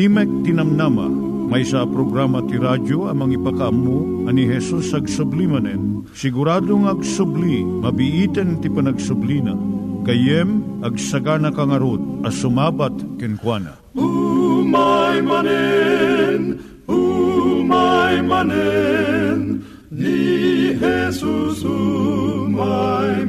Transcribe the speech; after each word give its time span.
Timek 0.00 0.48
Tinamnama, 0.48 1.12
may 1.52 1.60
sa 1.60 1.84
programa 1.84 2.40
ti 2.48 2.56
radyo 2.56 3.12
amang 3.12 3.36
ipakaammo 3.36 4.24
ani 4.32 4.48
Hesus 4.48 4.96
ag 4.96 5.04
sublimanen. 5.04 6.08
Siguradong 6.16 6.88
ag 6.88 7.04
subli, 7.04 7.60
mabiiten 7.60 8.64
ti 8.64 8.72
panagsublina. 8.72 9.52
Kayem 10.08 10.80
ag 10.80 10.96
sagana 10.96 11.52
kangarot 11.52 12.00
as 12.24 12.32
sumabat 12.40 12.96
kenkwana. 13.20 13.76
Umay 13.92 15.20
manen, 15.20 16.64
umay 16.88 18.24
manen, 18.24 19.60
ni 19.92 20.80
Jesus 20.80 21.60
umay 21.60 23.28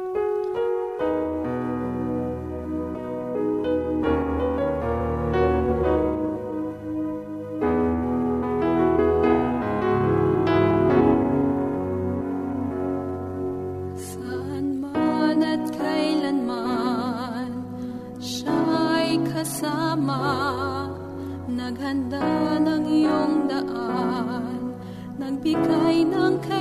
magbigay 25.41 26.05
ng 26.05 26.37
kind. 26.45 26.60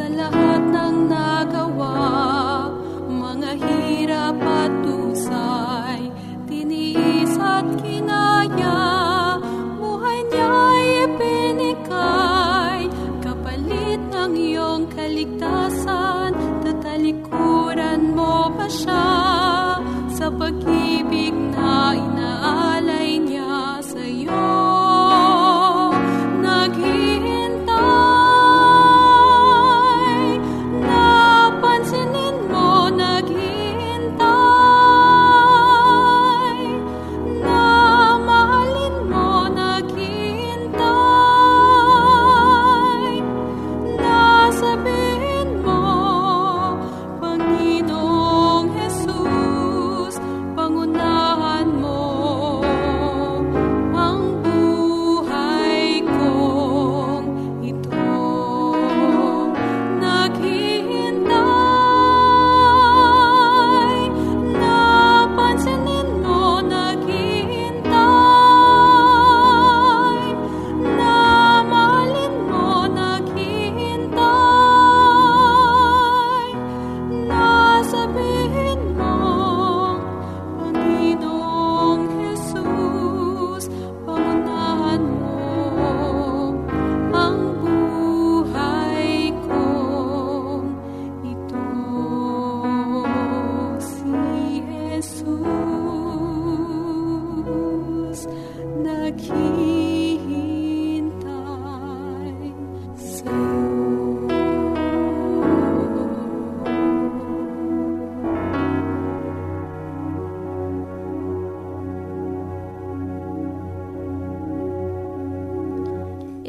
sa 0.00 0.08
lahat 0.08 0.64
ng 0.64 1.12
nagawa, 1.12 1.92
mga 3.04 3.52
hirap 3.60 4.40
at 4.40 4.72
tuwa. 4.80 4.99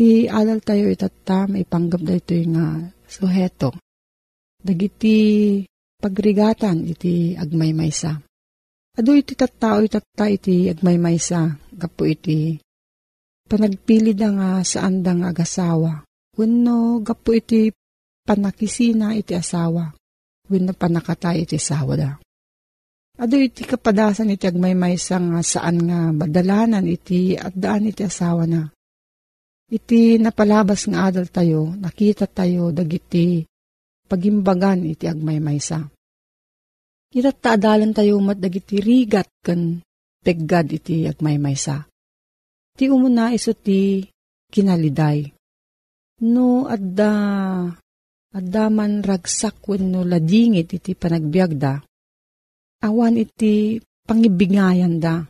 Ti 0.00 0.32
adal 0.32 0.64
tayo 0.64 0.88
itata, 0.88 1.44
maipanggap 1.44 2.00
da 2.00 2.16
ito 2.16 2.32
nga 2.32 2.88
suheto. 3.04 3.76
Dagiti 4.56 5.60
pagrigatan 6.00 6.88
iti 6.88 7.36
agmaymaysa. 7.36 8.16
Ado 8.96 9.12
iti 9.12 9.36
tattao 9.36 9.84
itata 9.84 10.24
iti 10.32 10.72
agmaymaysa, 10.72 11.52
gapo 11.76 12.08
iti 12.08 12.56
panagpili 13.44 14.16
da 14.16 14.32
nga 14.32 14.48
saan 14.64 15.04
da 15.04 15.12
nga 15.12 15.36
agasawa. 15.36 16.00
Wano 16.32 17.04
gapo 17.04 17.36
iti 17.36 17.68
panakisina 18.24 19.12
iti 19.12 19.36
asawa. 19.36 19.84
Wano 20.48 20.72
panakatay 20.72 21.44
iti 21.44 21.60
asawa 21.60 21.92
da. 22.00 22.16
Ado 23.20 23.36
iti 23.36 23.68
kapadasan 23.68 24.32
iti 24.32 24.48
agmaymaysa 24.48 25.20
nga 25.20 25.44
saan 25.44 25.76
nga 25.84 26.08
badalanan 26.16 26.88
iti 26.88 27.36
at 27.36 27.52
daan 27.52 27.92
iti 27.92 28.00
asawa 28.00 28.48
na 28.48 28.64
Iti 29.70 30.18
napalabas 30.18 30.90
nga 30.90 31.06
adal 31.06 31.30
tayo, 31.30 31.70
nakita 31.78 32.26
tayo 32.26 32.74
dagiti 32.74 33.46
pagimbagan 34.10 34.82
iti 34.82 35.06
agmaymaysa. 35.06 35.86
Ita 37.14 37.30
taadalan 37.30 37.94
tayo 37.94 38.18
mat 38.18 38.42
dagiti 38.42 38.82
rigat 38.82 39.30
kan 39.38 39.78
peggad 40.26 40.74
iti 40.74 41.06
agmaymaysa. 41.06 41.86
Ti 42.74 42.84
umuna 42.90 43.30
iso 43.30 43.54
ti 43.54 44.02
kinaliday. 44.50 45.30
No 46.26 46.66
adda 46.66 47.12
adda 48.34 48.64
man 48.74 49.06
ragsak 49.06 49.62
wenno 49.70 50.02
ladingit 50.02 50.74
iti 50.74 50.98
panagbiagda. 50.98 51.78
Awan 52.82 53.22
iti 53.22 53.78
pangibigayan 54.02 54.98
da 54.98 55.29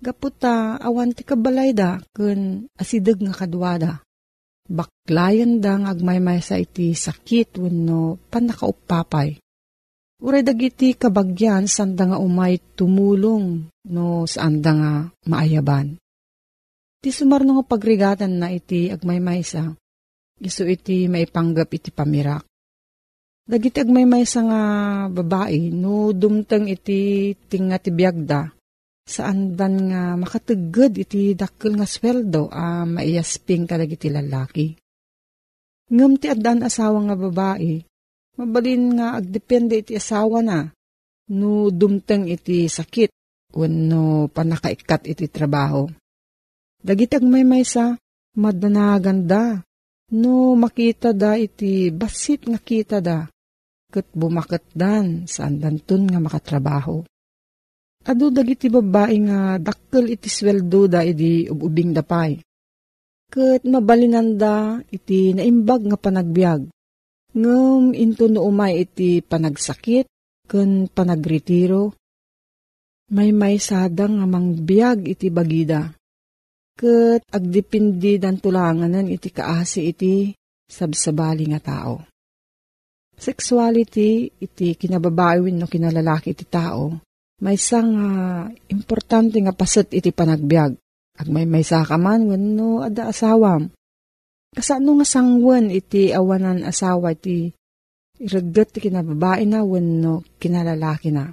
Gaputa 0.00 0.80
awan 0.80 1.12
ti 1.12 1.28
kabalay 1.28 1.76
da 1.76 2.00
kun 2.16 2.64
asideg 2.80 3.20
nga 3.20 3.36
kadwada. 3.36 3.92
Baklayan 4.64 5.60
da 5.60 5.76
nga 5.76 5.92
agmaymay 5.92 6.40
sa 6.40 6.56
iti 6.56 6.96
sakit 6.96 7.60
wenno 7.60 8.16
panakaupapay. 8.32 9.36
Uray 10.24 10.40
dagiti 10.40 10.96
kabagyan 10.96 11.68
sanda 11.68 12.08
nga 12.08 12.16
umay 12.16 12.56
tumulong 12.76 13.68
no 13.92 14.24
saan 14.24 14.64
da 14.64 14.72
nga 14.72 14.92
maayaban. 15.28 16.00
Ti 17.04 17.08
sumarno 17.12 17.60
nga 17.60 17.64
pagrigatan 17.68 18.40
na 18.40 18.48
iti 18.48 18.88
agmaymay 18.88 19.44
sa 19.44 19.68
iso 20.40 20.64
iti 20.64 21.12
maipanggap 21.12 21.68
iti 21.76 21.92
pamirak. 21.92 22.48
Dagiti 23.44 23.84
agmaymay 23.84 24.24
sa 24.24 24.40
nga 24.48 24.62
babae 25.12 25.68
no 25.76 26.16
dumteng 26.16 26.72
iti 26.72 27.32
tinga 27.52 27.76
ti 27.76 27.92
biyagda 27.92 28.59
saan 29.06 29.58
dan 29.58 29.90
nga 29.90 30.14
makatagod 30.14 30.94
iti 30.94 31.34
dakkel 31.34 31.74
nga 31.74 31.88
sweldo 31.88 32.46
a 32.52 32.82
uh, 32.82 32.84
maiyasping 32.86 33.66
kadag 33.66 33.90
iti 33.90 34.08
lalaki. 34.12 34.78
Ngam 35.90 36.22
ti 36.22 36.30
adan 36.30 36.62
asawa 36.62 37.02
nga 37.02 37.16
babae, 37.18 37.82
mabalin 38.38 38.94
nga 38.94 39.18
agdepende 39.18 39.82
iti 39.82 39.98
asawa 39.98 40.38
na, 40.38 40.70
no 41.34 41.66
dumteng 41.74 42.30
iti 42.30 42.70
sakit, 42.70 43.10
no 43.58 44.30
panakaikat 44.30 45.10
iti 45.10 45.26
trabaho. 45.26 45.90
Dagitag 46.78 47.26
may 47.26 47.42
maysa, 47.42 47.98
madanaganda, 48.38 49.66
no 50.14 50.54
makita 50.54 51.10
da 51.10 51.34
iti 51.34 51.90
basit 51.90 52.46
nga 52.46 52.62
kita 52.62 53.02
da, 53.02 53.26
kat 53.90 54.06
bumakat 54.14 54.70
dan 54.70 55.26
saan 55.26 55.58
danton 55.58 56.06
nga 56.06 56.22
makatrabaho. 56.22 57.02
Adu 58.00 58.32
dagiti 58.32 58.72
babae 58.72 59.16
nga 59.28 59.60
dakkel 59.60 60.08
iti 60.08 60.32
sweldo 60.32 60.88
da 60.88 61.04
iti 61.04 61.44
ubing 61.52 61.92
dapay. 61.92 62.40
Kat 63.28 63.60
mabalinanda 63.68 64.80
iti 64.88 65.36
naimbag 65.36 65.84
nga 65.84 65.98
panagbiag. 66.00 66.72
Ngem 67.36 67.92
into 67.92 68.26
no 68.32 68.48
umay 68.48 68.88
iti 68.88 69.20
panagsakit 69.20 70.08
ken 70.48 70.88
panagretiro. 70.88 71.92
May 73.12 73.36
may 73.36 73.60
sadang 73.60 74.16
nga 74.16 74.26
mangbiag 74.26 75.04
iti 75.04 75.28
bagida. 75.28 75.92
Kat 76.72 77.20
agdipindi 77.28 78.16
dan 78.16 78.40
tulanganan 78.40 79.12
iti 79.12 79.28
kaasi 79.28 79.92
iti 79.92 80.32
sabsabali 80.64 81.52
nga 81.52 81.60
tao. 81.60 82.00
Sexuality 83.12 84.40
iti 84.40 84.72
kinababae 84.72 85.52
no 85.52 85.68
kinalalaki 85.68 86.32
iti 86.32 86.48
tao 86.48 87.09
may 87.40 87.56
isang 87.56 87.90
uh, 87.96 88.44
importante 88.68 89.40
nga 89.40 89.56
paset 89.56 89.88
iti 89.96 90.12
panagbiag. 90.12 90.72
Ag 91.20 91.28
may 91.28 91.44
may 91.44 91.64
sakaman, 91.64 92.28
wano 92.28 92.84
ada 92.84 93.08
asawam. 93.12 93.68
Kasano 94.50 95.00
nga 95.00 95.06
sangwan 95.06 95.70
iti 95.70 96.10
awanan 96.10 96.66
asawa 96.66 97.12
iti 97.14 97.48
iragat 98.20 98.76
ti 98.76 98.78
kinababae 98.84 99.48
na 99.48 99.64
wano 99.64 100.26
kinalalaki 100.36 101.08
na. 101.14 101.32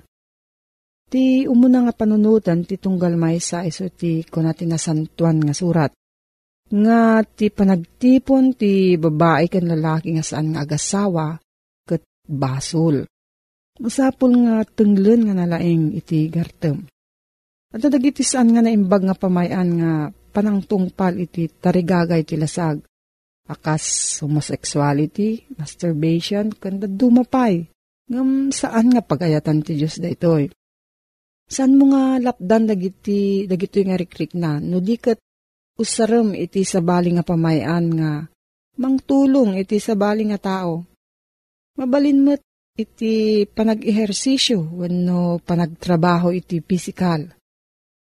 Ti 1.07 1.47
umuna 1.47 1.87
nga 1.87 1.95
panunutan 1.95 2.67
ti 2.67 2.75
tunggal 2.75 3.15
may 3.15 3.39
sa 3.39 3.63
iso 3.63 3.87
ti 3.91 4.23
kunati 4.27 4.67
na 4.67 4.75
santuan 4.75 5.39
nga 5.39 5.55
surat. 5.55 5.91
Nga 6.67 6.99
ti 7.31 7.47
panagtipon 7.47 8.59
ti 8.59 8.99
babae 8.99 9.47
kan 9.47 9.71
lalaki 9.71 10.19
nga 10.19 10.23
saan 10.23 10.51
nga 10.51 10.67
agasawa 10.67 11.39
kat 11.87 12.03
basol. 12.27 13.07
Masapul 13.77 14.33
nga 14.45 14.65
tenglen 14.65 15.29
nga 15.29 15.35
nalaing 15.37 15.93
iti 15.93 16.25
gartem. 16.33 16.89
At 17.69 17.83
dagiti 17.83 18.25
saan 18.25 18.55
nga 18.55 18.65
naimbag 18.65 19.05
nga 19.05 19.13
pamayan 19.13 19.69
nga 19.77 19.91
panangtungpal 20.09 21.19
iti 21.21 21.45
tarigagay 21.51 22.25
iti 22.25 22.39
lasag. 22.39 22.81
Akas 23.47 24.17
homosexuality, 24.25 25.55
masturbation, 25.55 26.51
kanda 26.57 26.89
dumapay. 26.89 27.63
Ngam 28.07 28.51
saan 28.55 28.91
nga 28.91 29.03
pagayatan 29.03 29.61
ti 29.63 29.77
Diyos 29.77 29.99
da 29.99 30.09
itoy. 30.09 30.47
Saan 31.47 31.79
mo 31.79 31.91
nga 31.91 32.19
lapdan 32.19 32.67
dagiti 32.67 33.47
dagito 33.47 33.79
nga 33.83 33.95
rikrik 33.95 34.35
na, 34.35 34.59
no 34.59 34.83
dikat 34.83 35.19
usarem 35.79 36.35
iti 36.35 36.67
sabali 36.67 37.15
nga 37.15 37.23
pamayan 37.23 37.85
nga 37.93 38.11
mangtulong 38.79 39.55
iti 39.55 39.79
sabali 39.79 40.27
nga 40.27 40.39
tao. 40.39 40.83
Mabalin 41.77 42.25
mo't 42.25 42.46
iti 42.77 43.43
panag-ehersisyo 43.49 44.77
wenno 44.77 45.41
panagtrabaho 45.41 46.29
iti 46.29 46.61
pisikal. 46.61 47.25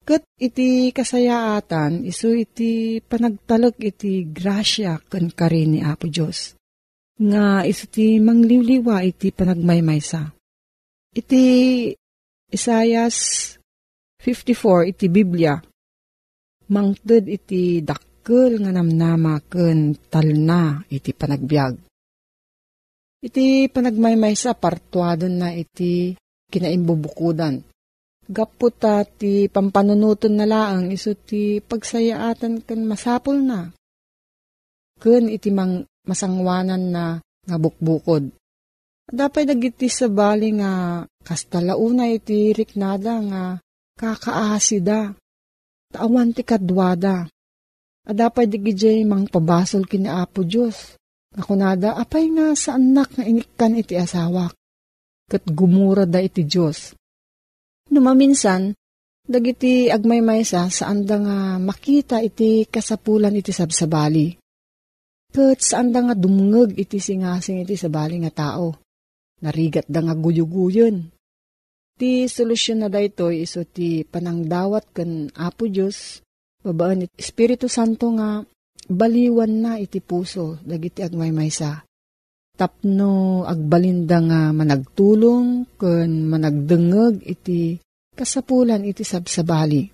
Kat 0.04 0.24
iti 0.40 0.92
kasayaatan, 0.92 2.04
iso 2.04 2.32
iti 2.32 3.00
panagtalag 3.00 3.76
iti 3.80 4.28
grasya 4.28 5.00
kan 5.08 5.32
karini 5.32 5.84
Apo 5.84 6.08
Diyos. 6.08 6.56
Nga 7.20 7.68
iso 7.68 7.88
ti 7.92 8.20
mangliwliwa 8.20 9.04
iti 9.04 9.32
panagmaymaysa. 9.32 10.32
Iti 11.16 11.44
Isayas 12.48 13.18
54 14.24 14.92
iti 14.96 15.06
Biblia. 15.12 15.60
Mangted 16.72 17.28
iti 17.28 17.84
dakkel 17.84 18.64
nga 18.64 18.72
namnama 18.72 19.44
ken 19.48 19.96
talna 20.12 20.84
iti 20.92 21.12
panagbiag 21.12 21.87
Iti 23.18 23.66
panagmaymay 23.66 24.38
sa 24.38 24.54
partuadon 24.54 25.42
na 25.42 25.50
iti 25.50 26.14
kinaimbubukudan. 26.54 27.66
Gaputa 28.28 29.08
ti 29.08 29.48
pampanunuton 29.48 30.36
na 30.36 30.46
laang 30.46 30.92
iso 30.92 31.16
ti 31.16 31.64
pagsayaatan 31.64 32.62
kan 32.62 32.82
masapol 32.84 33.40
na. 33.40 33.72
Kun 35.00 35.32
iti 35.32 35.50
mang 35.50 35.88
masangwanan 36.06 36.84
na 36.92 37.06
nga 37.22 37.58
bukbukod. 37.58 38.30
Dapay 39.08 39.48
dagiti 39.48 39.88
sa 39.88 40.12
bali 40.12 40.52
nga 40.60 41.02
kastalauna 41.24 42.12
iti 42.12 42.52
riknada 42.52 43.24
nga 43.24 43.44
kakaasida. 43.96 45.16
Taawan 45.96 46.36
ti 46.36 46.44
kadwada. 46.44 47.24
Adapay 48.04 48.52
di 48.52 48.60
gijay 48.60 49.08
mang 49.08 49.26
pabasol 49.32 49.88
kina 49.88 50.20
Apo 50.20 50.44
Diyos. 50.44 51.00
Nakunada, 51.38 51.94
apay 51.94 52.34
nga 52.34 52.58
sa 52.58 52.82
anak 52.82 53.14
nga 53.14 53.22
inikkan 53.22 53.78
iti 53.78 53.94
asawak. 53.94 54.58
Kat 55.30 55.46
gumura 55.46 56.10
da 56.10 56.18
iti 56.18 56.42
Diyos. 56.50 56.98
Numaminsan, 57.94 58.74
dagiti 59.22 59.92
agmaymaysa 59.94 60.72
saan 60.74 61.06
da 61.06 61.22
nga 61.22 61.38
makita 61.62 62.26
iti 62.26 62.66
kasapulan 62.66 63.38
iti 63.38 63.54
sabsabali. 63.54 64.34
Kat 65.30 65.62
saan 65.62 65.94
da 65.94 66.10
nga 66.10 66.16
dumngeg 66.18 66.74
iti 66.74 66.98
singasing 66.98 67.62
iti 67.62 67.78
sabali 67.78 68.18
nga 68.26 68.34
tao. 68.34 68.74
Narigat 69.46 69.86
da 69.86 70.02
nga 70.02 70.18
guyuguyon. 70.18 71.14
Ti 72.02 72.26
solusyon 72.26 72.82
na 72.82 72.90
da 72.90 72.98
ito 72.98 73.30
iso 73.30 73.62
ti 73.62 74.02
panangdawat 74.02 74.90
kan 74.90 75.30
Apo 75.38 75.70
Diyos 75.70 76.26
babaan 76.66 77.06
iti 77.06 77.14
Espiritu 77.22 77.70
Santo 77.70 78.10
nga 78.18 78.42
baliwan 78.88 79.54
na 79.62 79.72
iti 79.78 80.00
puso 80.00 80.58
dagiti 80.64 81.04
agmaymaysa. 81.04 81.84
Tapno 82.58 83.46
agbalinda 83.46 84.18
nga 84.18 84.42
managtulong 84.50 85.78
ken 85.78 86.26
managdengeg 86.26 87.22
iti 87.22 87.78
kasapulan 88.18 88.82
iti 88.82 89.06
sabsabali. 89.06 89.94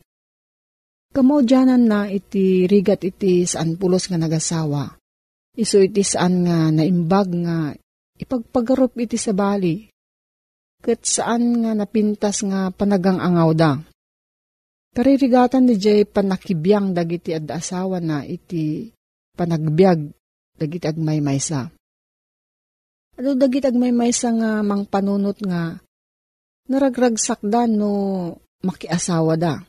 Kamodyanan 1.13 1.83
na 1.83 2.07
iti 2.07 2.63
rigat 2.65 3.03
iti 3.03 3.43
saan 3.43 3.75
pulos 3.75 4.07
nga 4.07 4.17
nagasawa. 4.17 4.95
Iso 5.53 5.77
iti 5.83 6.01
saan 6.01 6.47
nga 6.47 6.71
naimbag 6.73 7.29
nga 7.43 7.57
ipagpagarup 8.17 8.97
iti 8.97 9.19
sabali. 9.19 9.85
Kat 10.81 11.03
saan 11.05 11.61
nga 11.61 11.77
napintas 11.77 12.41
nga 12.47 12.73
panagang 12.73 13.21
angaw 13.21 13.51
da. 13.53 13.71
Karirigatan 14.93 15.65
ni 15.65 15.81
Jay 15.81 16.05
panakibiyang 16.05 16.93
dagiti 16.93 17.33
ad 17.33 17.49
asawa 17.49 17.97
na 17.97 18.21
iti 18.21 18.93
panagbiag 19.33 20.05
dagiti 20.53 20.85
agmaymaysa. 20.85 21.73
Ano 23.17 23.29
dagiti 23.33 23.65
agmaymaysa 23.65 24.29
nga 24.37 24.61
mang 24.61 24.85
panunot 24.85 25.41
nga 25.41 25.81
naragragsak 26.69 27.41
da 27.41 27.65
no 27.65 27.89
makiasawa 28.61 29.33
da. 29.33 29.65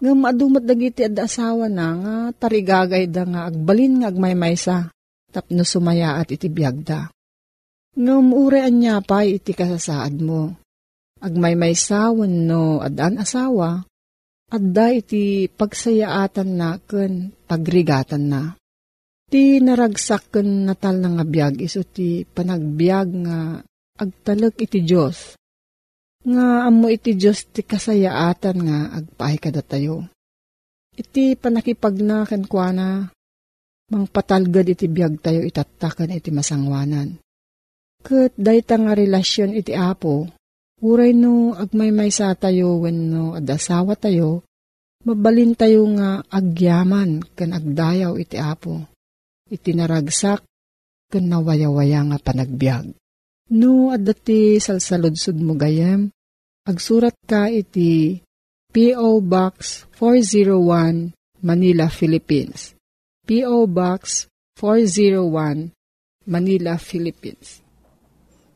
Nga 0.00 0.12
maadumat 0.16 0.64
dagiti 0.64 1.04
ad 1.04 1.16
asawa 1.20 1.68
na 1.68 1.86
nga 2.00 2.14
tarigagay 2.32 3.04
da 3.12 3.28
nga 3.28 3.52
agbalin 3.52 4.00
nga 4.00 4.08
agmaymaysa 4.08 4.88
tapno 5.28 5.60
sumaya 5.68 6.16
at 6.16 6.32
iti 6.32 6.48
biyag 6.48 6.80
da. 6.88 7.12
Nga 8.00 8.12
umurean 8.16 8.80
niya 8.80 9.04
pa 9.04 9.28
iti 9.28 9.52
kasasaad 9.52 10.24
mo. 10.24 10.56
Agmaymaysa 11.20 12.16
no 12.16 12.80
adan 12.80 13.20
asawa 13.20 13.84
adda 14.50 14.92
iti 14.92 15.48
pagsayaatan 15.48 16.50
na 16.54 16.76
ken 16.82 17.32
pagrigatan 17.48 18.24
na. 18.28 18.42
Ti 19.30 19.58
naragsak 19.58 20.34
ken 20.34 20.68
natal 20.68 21.00
nga 21.00 21.24
biyag 21.24 21.64
iso 21.64 21.82
ti 21.82 22.22
panagbiag 22.22 23.08
nga 23.24 23.38
agtalek 23.98 24.60
iti 24.62 24.84
Diyos. 24.84 25.38
Nga 26.24 26.46
amo 26.68 26.86
iti 26.88 27.16
Diyos 27.16 27.48
ti 27.52 27.64
kasayaatan 27.64 28.56
nga 28.64 28.78
agpaay 29.00 29.36
kada 29.40 29.60
tayo. 29.64 30.08
Iti 30.94 31.34
panakipag 31.34 31.98
na 32.00 32.22
kenkwana, 32.22 33.10
mangpatalgad 33.90 34.70
iti 34.70 34.86
biyag 34.86 35.18
tayo 35.18 35.42
itatakan 35.42 36.14
iti 36.14 36.30
masangwanan. 36.30 37.18
Kat 38.04 38.36
dayta 38.36 38.78
nga 38.78 38.92
relasyon 38.94 39.56
iti 39.56 39.72
apo, 39.74 40.28
Uray 40.84 41.16
no 41.16 41.56
agmaymay 41.56 42.12
sa 42.12 42.36
tayo 42.36 42.84
when 42.84 43.08
no 43.08 43.32
adasawa 43.32 43.96
tayo, 43.96 44.44
mabalin 45.08 45.56
tayo 45.56 45.88
nga 45.96 46.20
agyaman 46.28 47.24
kan 47.32 47.56
agdayaw 47.56 48.20
iti 48.20 48.36
apo. 48.36 48.84
Iti 49.48 49.72
naragsak 49.72 50.44
kan 51.08 51.24
nawayawaya 51.24 52.04
nga 52.12 52.18
panagbiag. 52.20 52.92
No 53.56 53.96
adati 53.96 54.60
salsaludsud 54.60 55.40
mo 55.40 55.56
gayem, 55.56 56.12
agsurat 56.68 57.16
ka 57.24 57.48
iti 57.48 58.20
P.O. 58.68 59.24
Box 59.24 59.88
401 59.96 61.16
Manila, 61.40 61.88
Philippines. 61.88 62.76
P.O. 63.24 63.64
Box 63.72 64.28
401 64.60 65.72
Manila, 66.28 66.76
Philippines. 66.76 67.63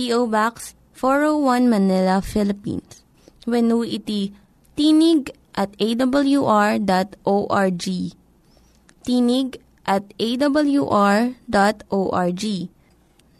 P.O. 0.00 0.32
Box 0.32 0.72
401 0.96 1.68
Manila, 1.68 2.24
Philippines. 2.24 3.04
When 3.44 3.68
iti 3.84 4.32
tinig 4.72 5.36
at 5.52 5.76
awr.org. 5.76 6.80
Tinig 9.04 9.48
at 9.84 10.04
awr.org. 10.16 11.34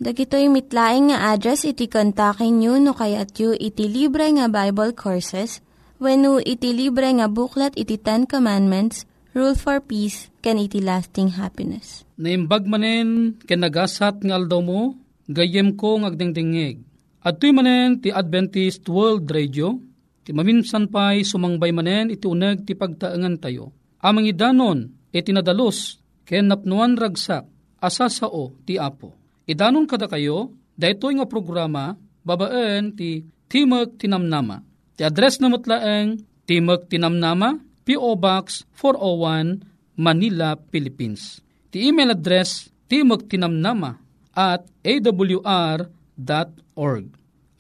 Dagitoy 0.00 0.44
mitlaing 0.52 1.08
nga 1.08 1.32
address 1.32 1.64
iti 1.64 1.88
kontakin 1.88 2.60
nyo 2.60 2.76
no 2.76 2.92
kayat 2.92 3.40
yu 3.40 3.56
iti 3.56 3.88
libre 3.88 4.28
nga 4.28 4.52
Bible 4.52 4.92
Courses 4.92 5.64
when 5.96 6.28
iti 6.44 6.76
libre 6.76 7.08
nga 7.08 7.32
buklat 7.32 7.72
iti 7.72 7.96
Ten 7.96 8.28
Commandments, 8.28 9.08
Rule 9.32 9.56
for 9.56 9.80
Peace, 9.80 10.28
can 10.44 10.60
iti 10.60 10.84
lasting 10.84 11.40
happiness. 11.40 12.04
Naimbag 12.20 12.68
manen 12.68 13.40
ken 13.48 13.64
nagasat 13.64 14.20
nga 14.20 14.36
aldaw 14.36 14.60
mo, 14.60 15.00
gayem 15.30 15.78
ko 15.78 15.96
ng 15.96 16.10
agdingdingig. 16.10 16.82
At 17.22 17.38
tuy 17.38 17.54
manen 17.54 18.02
ti 18.02 18.10
Adventist 18.10 18.82
World 18.90 19.30
Radio, 19.30 19.78
ti 20.26 20.34
maminsan 20.34 20.90
pa'y 20.90 21.22
sumangbay 21.22 21.70
manen 21.70 22.10
iti 22.10 22.26
uneg 22.26 22.66
ti 22.66 22.74
pagtaengan 22.74 23.38
tayo. 23.38 23.70
Amang 24.02 24.26
idanon, 24.26 24.90
iti 25.14 25.30
nadalos, 25.30 26.00
ken 26.26 26.50
napnuan 26.50 26.98
ragsak, 26.98 27.46
asasao 27.78 28.58
ti 28.66 28.80
apo. 28.80 29.14
Idanon 29.46 29.86
kada 29.86 30.08
kayo, 30.08 30.56
daytoy 30.74 31.20
nga 31.20 31.28
programa, 31.28 31.94
babaen 32.24 32.96
ti 32.96 33.22
Timog 33.50 34.00
Tinamnama. 34.00 34.64
Ti 34.96 35.04
address 35.04 35.38
na 35.38 35.52
mutlaeng 35.52 36.24
Timog 36.48 36.88
Tinamnama, 36.88 37.60
P.O. 37.84 38.16
Box 38.16 38.64
401, 38.78 40.00
Manila, 40.00 40.56
Philippines. 40.72 41.44
Ti 41.68 41.86
email 41.86 42.16
address 42.16 42.72
timogtinamnama 42.90 44.09
at 44.34 44.66
awr.org. 44.86 47.06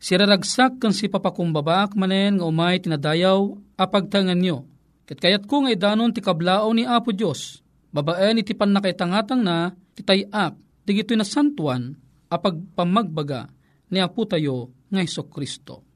siraragsak 0.00 0.80
kan 0.80 0.94
si 0.94 1.10
papakumbabak 1.10 1.98
manen 1.98 2.38
nga 2.40 2.46
umay 2.46 2.78
tinadayaw 2.80 3.58
apagtangan 3.76 4.38
nyo. 4.38 4.64
Kat 5.04 5.18
kayat 5.18 5.46
ko 5.50 5.66
nga 5.66 5.74
idanon 5.74 6.14
ti 6.14 6.22
kablao 6.22 6.70
ni 6.70 6.86
Apo 6.86 7.10
Diyos, 7.10 7.66
babaen 7.90 8.38
iti 8.38 8.54
pan 8.54 8.70
nakaitangatang 8.70 9.42
na 9.42 9.74
titayak, 9.98 10.54
digito'y 10.86 11.18
na 11.18 11.26
santuan, 11.26 11.98
apag 12.30 12.62
pamagbaga 12.78 13.50
ni 13.90 13.98
Apo 13.98 14.22
tayo 14.24 14.70
nga 14.86 15.02
Kristo. 15.02 15.89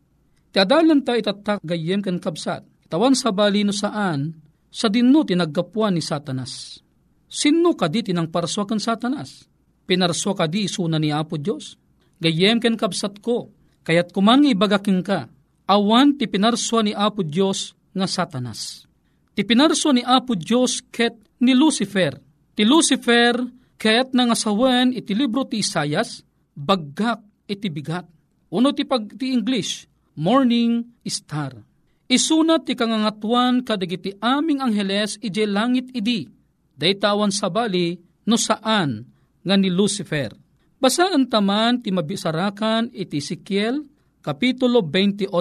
Ti 0.55 0.63
adalan 0.63 1.03
ta 1.03 1.19
itatak 1.19 1.67
gayem 1.67 1.99
kan 1.99 2.23
kabsat, 2.23 2.63
tawan 2.87 3.19
sa 3.19 3.35
bali 3.35 3.67
no 3.67 3.75
saan, 3.75 4.39
sa 4.71 4.87
dinno 4.87 5.27
tinaggapuan 5.27 5.99
ni 5.99 6.03
Satanas. 6.03 6.79
Sinno 7.27 7.75
ka 7.75 7.91
di 7.91 8.07
tinang 8.07 8.31
parswa 8.31 8.63
kan 8.63 8.79
Satanas? 8.79 9.51
Pinarswa 9.83 10.39
ka 10.39 10.47
di 10.47 10.71
isuna 10.71 11.03
ni 11.03 11.11
Apo 11.11 11.35
Diyos? 11.35 11.75
Gayem 12.23 12.63
ken 12.63 12.79
kabsat 12.79 13.19
ko, 13.19 13.51
kayat 13.83 14.15
kumangi 14.15 14.55
ibagaking 14.55 15.03
ka, 15.03 15.27
awan 15.67 16.15
ti 16.15 16.31
pinarswa 16.31 16.87
ni 16.87 16.95
Apo 16.95 17.27
Diyos 17.27 17.75
nga 17.91 18.07
Satanas. 18.07 18.87
Ti 19.35 19.43
pinarswa 19.43 19.91
ni 19.91 20.07
Apo 20.07 20.39
Diyos 20.39 20.87
ket 20.87 21.19
ni 21.43 21.51
Lucifer. 21.59 22.15
Ti 22.55 22.63
Lucifer 22.63 23.43
ket 23.75 24.15
nga 24.15 24.39
sawen 24.39 24.95
iti 24.95 25.19
libro 25.19 25.51
ti 25.51 25.59
Isayas, 25.59 26.23
baggak 26.55 27.51
iti 27.51 27.67
bigat. 27.75 28.07
Uno 28.55 28.71
ti 28.71 28.87
pag 28.87 29.19
ti 29.19 29.35
English, 29.35 29.91
morning 30.19 30.99
star. 31.07 31.55
Isunat 32.05 32.69
ti 32.69 32.77
kangangatuan 32.77 33.65
kadagiti 33.65 34.15
aming 34.21 34.61
angheles 34.61 35.17
ije 35.25 35.49
langit 35.49 35.91
idi. 35.97 36.29
Daytawan 36.75 37.31
sa 37.31 37.49
bali 37.49 37.97
no 38.27 38.37
saan 38.37 39.07
nga 39.45 39.55
ni 39.57 39.71
Lucifer. 39.71 40.35
Basaan 40.81 41.31
taman 41.33 41.81
ti 41.81 41.89
mabisarakan 41.89 42.93
iti 42.93 43.17
Sikiel, 43.23 43.81
Kapitulo 44.21 44.85
28, 44.85 45.33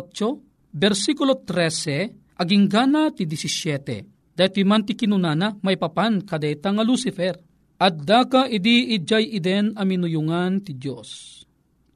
versikulo 0.71 1.39
13, 1.43 2.39
aging 2.39 2.65
gana 2.67 3.11
ti 3.11 3.27
17. 3.27 4.35
Dati 4.35 4.61
man 4.63 4.87
ti 4.87 4.95
kinunana, 4.95 5.55
may 5.63 5.75
papan 5.75 6.23
kadeta 6.23 6.71
nga 6.71 6.83
Lucifer. 6.83 7.35
At 7.79 7.99
daka 8.07 8.47
idi 8.47 8.95
idjay 8.95 9.35
iden 9.35 9.75
aminuyungan 9.75 10.63
ti 10.63 10.75
Diyos. 10.79 11.43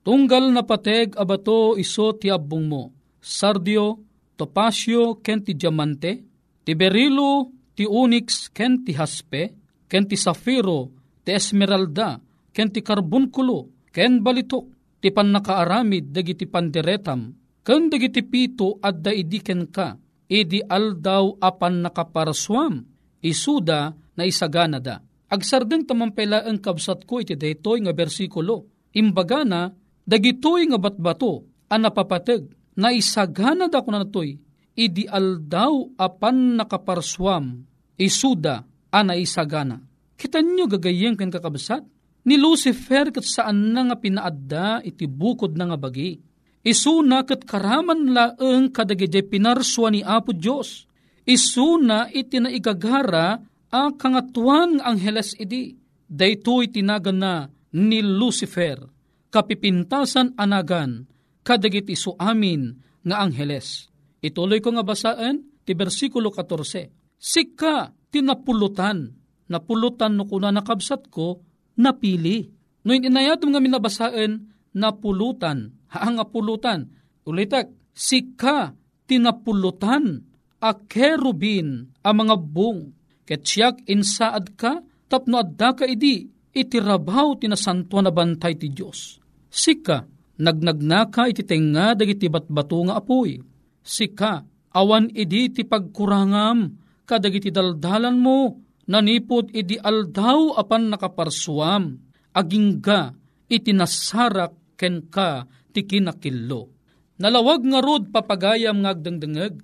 Tunggal 0.08 0.56
na 0.56 0.64
pateg 0.64 1.20
abato 1.20 1.76
iso 1.76 2.16
ti 2.16 2.32
abong 2.32 2.64
mo, 2.64 2.96
sardio, 3.20 4.00
topasyo, 4.40 5.20
ken 5.20 5.44
ti 5.44 5.52
diamante, 5.52 6.24
ti 6.64 6.72
berilo, 6.80 7.52
ti 7.76 7.84
onyx, 7.84 8.48
ken 8.56 8.88
ti 8.88 8.96
haspe, 8.96 9.52
ken 9.92 10.08
ti 10.08 10.16
safiro, 10.16 10.96
ti 11.28 11.36
esmeralda, 11.36 12.24
ken 12.56 12.72
ti 12.72 12.80
karbunkulo, 12.80 13.92
ken 13.92 14.24
balito, 14.24 14.72
ti 15.04 15.12
pannakaaramid 15.12 16.16
dagiti 16.16 16.48
panderetam, 16.48 17.28
ken 17.68 17.92
dagiti 17.92 18.24
pito 18.24 18.80
at 18.80 19.04
da 19.04 19.12
idiken 19.12 19.68
ka, 19.68 20.00
idi 20.32 20.64
aldaw 20.64 21.36
apan 21.44 21.84
nakaparaswam, 21.84 22.80
isuda 23.20 23.92
na 24.16 24.24
isagana 24.24 24.80
da. 24.80 25.04
Agsardeng 25.28 25.84
tamampela 25.84 26.48
ang 26.48 26.64
kabsat 26.64 27.04
ko 27.04 27.20
iti 27.20 27.36
daytoy 27.36 27.84
nga 27.84 27.92
bersikulo. 27.92 28.88
Imbaga 28.96 29.44
na, 29.44 29.68
dagitoy 30.08 30.72
nga 30.72 30.80
batbato, 30.80 31.44
ang 31.68 31.84
napapateg, 31.84 32.48
na 32.80 32.96
isagana 32.96 33.68
da 33.68 33.84
ko 33.84 33.92
na 33.92 34.08
natoy, 34.08 34.40
idi 34.78 35.04
aldaw 35.04 35.98
apan 36.00 36.56
nakaparswam, 36.56 37.68
isuda 38.00 38.64
ana 38.94 39.20
isagana. 39.20 39.84
Kita 40.18 40.40
nyo 40.40 40.66
gagayeng 40.66 41.20
kan 41.20 41.30
kakabsat? 41.30 41.84
Ni 42.28 42.36
Lucifer 42.36 43.08
kat 43.14 43.24
saan 43.24 43.72
na 43.72 43.88
nga 43.88 43.98
pinaadda 43.98 44.84
iti 44.84 45.08
bukod 45.08 45.56
na 45.56 45.72
nga 45.72 45.78
bagi. 45.80 46.20
Isuna 46.68 47.24
kat 47.24 47.48
karaman 47.48 48.12
laeng 48.12 48.76
kadagide 48.76 49.24
pinarswa 49.24 49.88
ni 49.88 50.04
Apo 50.04 50.36
Diyos. 50.36 50.84
Isuna 51.24 52.12
iti 52.12 52.44
na 52.44 52.52
igagara 52.52 53.40
a 53.72 53.82
kangatuan 53.96 54.84
angheles 54.84 55.40
idi. 55.40 55.80
Daytoy 56.08 56.68
tinagan 56.72 57.20
na 57.20 57.34
ni 57.72 58.04
Lucifer. 58.04 58.97
Kapipintasan 59.28 60.34
anagan 60.40 61.06
kadagiti 61.44 61.96
su 61.96 62.16
amin 62.20 62.76
nga 63.08 63.24
angheles. 63.24 63.88
Ituloy 64.20 64.60
ko 64.60 64.76
nga 64.76 64.84
basaan 64.84 65.48
ti 65.64 65.72
versikulo 65.76 66.32
14. 66.32 66.92
Sika 67.16 67.92
tinapulutan, 68.12 69.16
napulutan 69.48 70.16
no 70.20 70.28
kuna 70.28 70.52
nakabsat 70.52 71.08
ko, 71.12 71.44
napili. 71.80 72.52
No 72.88 72.96
inayat 72.96 73.44
nga 73.44 73.60
minabasaan, 73.60 74.48
napulutan, 74.72 75.76
haang 75.92 76.24
pulutan. 76.32 76.88
Ulitak, 77.28 77.68
sika 77.92 78.72
tinapulutan, 79.08 80.24
a 80.64 80.72
kerubin, 80.88 81.92
a 82.00 82.16
mga 82.16 82.36
bung, 82.40 82.96
ket 83.28 83.44
siyak 83.44 83.84
insaad 83.86 84.56
ka, 84.56 84.82
tapno 85.12 85.44
adda 85.44 85.76
ka 85.76 85.86
idi, 85.86 86.32
itirabaw 86.58 87.38
tinasanto 87.38 88.02
na 88.02 88.10
bantay 88.10 88.58
ti 88.58 88.74
Diyos. 88.74 89.22
Sika, 89.48 90.04
nagnagnaka 90.42 91.30
iti 91.30 91.46
tenga 91.46 91.94
dagiti 91.94 92.28
batbato 92.30 92.82
nga 92.90 92.98
apoy. 92.98 93.38
Sika, 93.86 94.42
awan 94.74 95.14
idi 95.14 95.54
ti 95.54 95.64
pagkurangam, 95.64 96.78
kadagiti 97.08 97.54
daldalan 97.54 98.18
mo, 98.20 98.60
nanipod 98.90 99.54
idi 99.56 99.80
aldaw 99.80 100.58
apan 100.60 100.92
nakaparsuam, 100.92 101.98
agingga 102.36 103.16
iti 103.48 103.72
nasarak 103.72 104.78
ken 104.78 105.08
ka 105.10 105.48
ti 105.72 105.88
kinakillo. 105.88 106.76
Nalawag 107.18 107.66
nga 107.66 107.80
rod 107.82 108.14
papagayam 108.14 108.86
nga 108.86 108.94
agdengdengeg, 108.94 109.58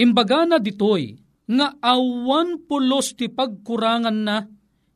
imbaga 0.00 0.42
na 0.48 0.58
ditoy, 0.58 1.14
nga 1.48 1.78
awan 1.78 2.66
pulos 2.66 3.14
ti 3.14 3.30
pagkurangan 3.30 4.18
na, 4.18 4.36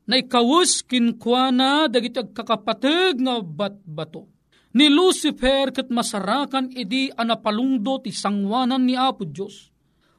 na 0.07 0.19
ikawus 0.19 0.83
kinkwana 0.83 1.87
dagiti 1.87 2.19
agkakapateg 2.19 3.23
nga 3.23 3.39
batbato. 3.39 4.27
Ni 4.73 4.89
Lucifer 4.89 5.69
kat 5.69 5.93
masarakan 5.93 6.73
idi 6.73 7.13
anapalungdo 7.13 8.01
ti 8.01 8.09
sangwanan 8.09 8.89
ni 8.89 8.97
Apo 8.97 9.21
Diyos. 9.21 9.69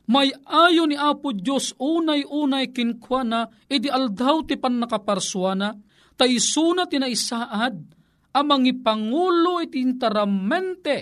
May 0.06 0.30
ayo 0.46 0.86
ni 0.86 0.94
Apo 0.94 1.34
Diyos 1.34 1.74
unay-unay 1.74 2.70
kinkwana 2.70 3.50
idi 3.66 3.90
aldaw 3.90 4.46
ti 4.46 4.54
pan 4.54 4.78
nakaparswana, 4.78 5.74
ta 6.14 6.24
isuna 6.28 6.86
ti 6.86 7.02
naisaad, 7.02 7.76
amang 8.30 8.68
ipangulo 8.68 9.58
iti 9.58 9.82
interamente, 9.82 10.96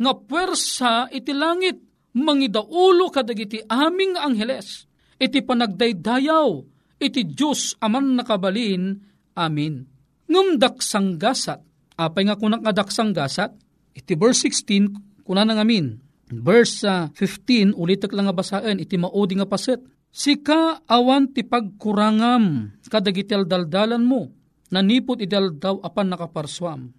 nga 0.00 0.12
puwersa 0.16 1.12
iti 1.12 1.36
langit, 1.36 1.76
mangidaulo 2.16 3.12
kadagiti 3.12 3.60
aming 3.68 4.16
angheles, 4.16 4.88
iti 5.20 5.44
panagdaydayaw, 5.44 6.73
iti 6.98 7.22
Diyos 7.26 7.78
aman 7.82 8.18
nakabalin, 8.18 8.98
amin. 9.38 9.84
Ngumdak 10.30 10.80
sanggasat, 10.80 11.60
apay 11.98 12.26
nga 12.26 12.38
kunak 12.38 12.64
nga 12.64 12.74
daksang 12.74 13.12
gasat, 13.12 13.52
iti 13.94 14.16
verse 14.16 14.48
16, 14.48 15.22
kuna 15.26 15.46
nga 15.46 15.62
amin, 15.62 16.00
verse 16.30 16.82
uh, 16.86 17.12
15, 17.12 17.76
ulitak 17.76 18.10
lang 18.16 18.26
nga 18.26 18.36
basaan, 18.36 18.80
iti 18.80 18.96
maudi 18.96 19.38
nga 19.38 19.46
paset, 19.48 19.80
Sika 20.14 20.86
awan 20.86 21.34
ti 21.34 21.42
pagkurangam 21.42 22.70
kadagiti 22.86 23.34
daldalan 23.34 24.06
mo, 24.06 24.30
nanipot 24.70 25.18
idaldaw 25.18 25.82
apan 25.82 26.14
nakaparswam. 26.14 26.94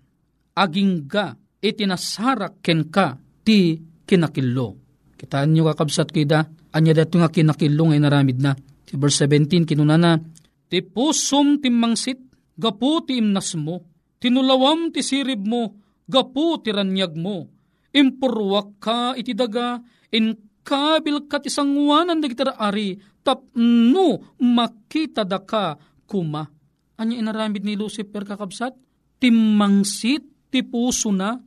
Aging 0.51 1.07
ga 1.07 1.31
itinasarak 1.63 2.59
ken 2.59 2.91
ka 2.91 3.15
ti 3.47 3.79
kinakillo. 4.03 4.75
Kitaan 5.15 5.55
nyo 5.55 5.71
kakabsat 5.71 6.11
kida, 6.11 6.43
anya 6.75 6.91
dato 6.91 7.15
nga 7.15 7.31
kinakillo 7.31 7.87
ngay 7.87 8.03
naramid 8.03 8.43
na. 8.43 8.51
Ti 8.85 8.93
verse 8.95 9.25
17 9.25 9.65
kinunana, 9.65 10.21
Ti 10.65 10.81
pusum 10.81 11.61
timmangsit, 11.61 12.17
gapu 12.57 13.05
ti 13.05 13.21
imnas 13.21 13.53
mo, 13.57 13.85
tinulawam 14.17 14.89
ti 14.89 15.05
sirib 15.05 15.45
mo, 15.45 15.77
gapu 16.09 16.57
ti 16.61 16.73
ranyag 16.73 17.13
mo, 17.13 17.49
impurwak 17.93 18.81
ka 18.81 19.13
iti 19.13 19.37
daga, 19.37 19.77
in 20.09 20.33
kabil 20.65 21.29
kat 21.29 21.45
isang 21.45 21.77
wanan 21.85 22.17
dagitara 22.17 22.57
ari, 22.57 22.97
tapno 23.21 24.37
makita 24.41 25.21
da 25.21 25.37
ka 25.41 25.77
kuma. 26.09 26.49
Anya 26.97 27.21
inaramid 27.21 27.61
ni 27.61 27.77
Lucifer 27.77 28.25
kakabsat? 28.25 28.73
Timmangsit 29.21 30.49
ti 30.49 30.65
puso 30.65 31.13
na, 31.13 31.37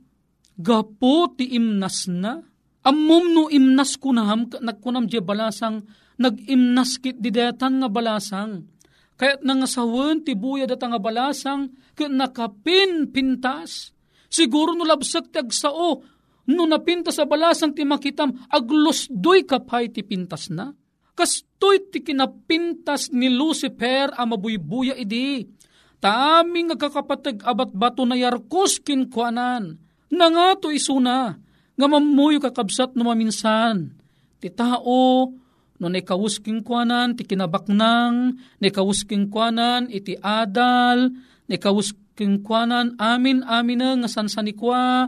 gapo 0.55 1.35
ti 1.35 1.55
imnas 1.59 2.07
na, 2.07 2.39
Ammom 2.79 3.25
no 3.35 3.43
imnas 3.51 3.99
kunam, 3.99 4.47
nagkunam 4.63 5.03
di 5.03 5.19
balasang, 5.19 5.83
nag-imnas 6.19 6.99
kit 6.99 7.17
didetan 7.17 7.79
nga 7.79 7.89
balasang. 7.89 8.67
Kaya't 9.19 9.43
nga 9.43 9.67
sawan 9.67 10.23
ti 10.23 10.35
buya 10.35 10.63
data 10.63 10.87
nga 10.87 10.99
balasang, 10.99 11.71
kaya 11.95 12.07
nakapin 12.07 13.11
pintas. 13.11 13.91
Siguro 14.31 14.71
no 14.71 14.87
labsak 14.87 15.31
ti 15.31 15.43
agsao, 15.43 15.99
no 16.47 16.63
napintas 16.63 17.19
sa 17.19 17.27
balasang 17.27 17.75
ti 17.75 17.83
makitam, 17.83 18.31
aglosdoy 18.47 19.43
kapay 19.43 19.91
ti 19.91 20.03
pintas 20.03 20.47
na. 20.47 20.71
Kastoy 21.19 21.91
ti 21.91 21.99
kinapintas 21.99 23.11
ni 23.11 23.27
Lucifer 23.27 24.07
a 24.15 24.23
mabuybuya 24.23 24.95
idi. 24.95 25.43
Taming 25.99 26.71
nga 26.71 26.87
kakapatag 26.87 27.43
abat 27.43 27.75
bato 27.75 28.07
na 28.07 28.15
yarkos 28.15 28.79
kinkuanan. 28.79 29.75
Nangato 30.15 30.71
isuna, 30.71 31.35
nga 31.75 31.87
mamuyo 31.91 32.39
kakabsat 32.39 32.95
no 32.95 33.03
maminsan. 33.03 33.99
Ti 34.39 34.47
tao, 34.47 35.27
no 35.79 35.87
naikawusking 35.87 36.61
kwanan, 36.61 37.15
ti 37.15 37.23
kinabaknang, 37.23 38.35
naikawusking 38.59 39.31
kwanan, 39.31 39.87
iti 39.87 40.19
adal, 40.19 41.15
naikawusking 41.47 42.43
kwanan, 42.43 42.99
amin 42.99 43.47
amin 43.47 44.03
nga 44.03 44.09
sansanikwa, 44.11 45.07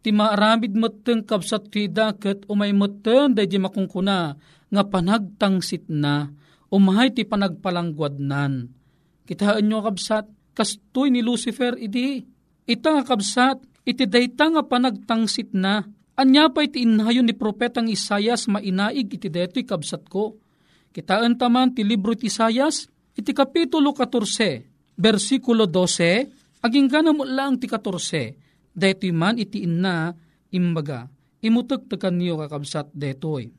ti 0.00 0.10
maaramid 0.10 0.72
mateng 0.72 1.22
kabsat 1.22 1.68
ti 1.68 1.92
daket 1.92 2.48
umay 2.48 2.72
mateng 2.72 3.36
dahi 3.36 3.60
makungkuna, 3.60 4.34
nga 4.66 4.82
panagtangsit 4.82 5.86
na, 5.92 6.32
umahay 6.72 7.12
ti 7.12 7.22
panagpalanggwadnan. 7.22 8.72
Kitaan 9.28 9.64
nyo 9.68 9.84
kabsat, 9.84 10.26
kastoy 10.56 11.12
ni 11.12 11.20
Lucifer 11.20 11.76
idi, 11.76 12.24
ita 12.64 12.88
nga 12.96 13.04
kabsat, 13.04 13.62
iti 13.86 14.08
dayta 14.08 14.50
nga 14.50 14.62
panagtangsit 14.64 15.52
na, 15.54 15.86
Anya 16.16 16.48
pa 16.48 16.64
iti 16.64 16.80
inhayon 16.80 17.28
ni 17.28 17.36
propetang 17.36 17.92
Isayas 17.92 18.48
mainaig 18.48 19.12
iti 19.12 19.28
deto'y 19.28 19.68
kabsat 19.68 20.08
ko. 20.08 20.40
Kitaan 20.96 21.36
taman 21.36 21.76
ti 21.76 21.84
libro 21.84 22.16
ti 22.16 22.32
Isayas, 22.32 22.88
iti 23.12 23.36
kapitulo 23.36 23.92
14, 23.92 24.96
versikulo 24.96 25.68
12, 25.68 26.64
aging 26.64 26.88
gana 26.88 27.12
mo 27.12 27.28
lang 27.28 27.60
ti 27.60 27.68
14, 27.68 28.72
deto'y 28.72 29.12
man 29.12 29.36
iti 29.36 29.68
inna, 29.68 30.16
imbaga, 30.56 31.04
imutagtagan 31.44 32.16
niyo 32.16 32.40
kakabsat 32.40 32.96
deto'y. 32.96 33.52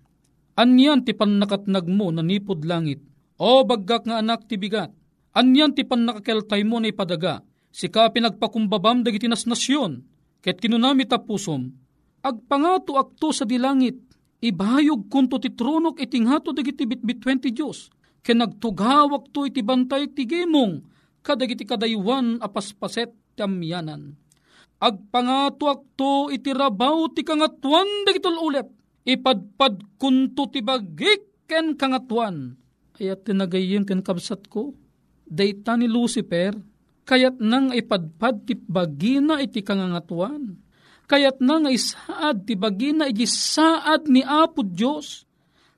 Anyan 0.57 1.05
ti 1.05 1.13
pannakatnag 1.13 1.85
mo 1.85 2.09
na 2.09 2.25
nipod 2.25 2.65
langit, 2.65 3.05
o 3.37 3.61
baggak 3.61 4.09
nga 4.09 4.17
anak 4.17 4.49
ti 4.49 4.57
bigat, 4.57 4.89
anyan 5.37 5.77
ti 5.77 5.85
pannakakeltay 5.85 6.65
mo 6.65 6.81
na 6.81 6.89
ipadaga, 6.89 7.45
Sika 7.77 8.09
pinagpakumbabam 8.09 9.05
dagiti 9.05 9.29
nasnasyon, 9.29 10.01
ket 10.41 10.57
kinunami 10.57 11.05
tapusom, 11.05 11.69
agpangato 12.27 12.99
akto 12.99 13.31
sa 13.31 13.47
dilangit, 13.47 13.95
ibahayog 14.43 15.07
kunto 15.07 15.39
ti 15.39 15.55
tronok 15.55 15.97
itinghato 15.97 16.51
dagiti 16.51 16.83
bitbit 16.83 17.23
20 17.23 17.55
Diyos, 17.55 17.89
ken 18.21 18.43
nagtugawak 18.43 19.31
to 19.31 19.47
iti 19.47 19.63
bantay 19.63 20.11
ti 20.11 20.27
gemong, 20.27 20.83
kadagiti 21.23 21.63
kadaywan 21.63 22.43
apaspaset 22.43 23.11
tamyanan. 23.39 24.19
Agpangato 24.77 25.71
akto 25.73 26.29
iti 26.29 26.53
rabaw 26.53 27.09
ti 27.15 27.25
kangatuan 27.25 28.05
dagitol 28.05 28.37
ulet, 28.37 28.67
ipadpad 29.07 29.97
kunto 29.97 30.51
ti 30.51 30.61
bagik 30.61 31.47
ken 31.49 31.73
kangatuan. 31.73 32.53
Ayat 32.97 33.25
tinagayim 33.25 33.87
ken 33.87 34.05
kabsat 34.05 34.45
ko, 34.51 34.73
dayta 35.25 35.77
ni 35.77 35.89
Lucifer, 35.89 36.53
Kayat 37.07 37.39
nang 37.39 37.71
ipadpad 37.71 38.43
ti 38.43 38.59
bagina 38.59 39.39
iti 39.39 39.63
kangangatuan. 39.63 40.59
Kayat 41.07 41.39
na 41.39 41.63
nga 41.63 41.71
isaad 41.71 42.43
ti 42.43 42.59
bagina 42.59 43.07
iti 43.07 43.23
saad 43.23 44.11
ni 44.11 44.19
Apo 44.19 44.59
Diyos. 44.59 45.23